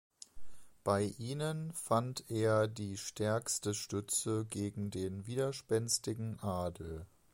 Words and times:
Bei 0.83 1.13
ihnen 1.19 1.71
fand 1.73 2.31
er 2.31 2.67
die 2.67 2.97
stärkste 2.97 3.75
Stütze 3.75 4.47
gegen 4.49 4.89
den 4.89 5.27
widerspenstigen 5.27 6.39
Adel. 6.39 7.05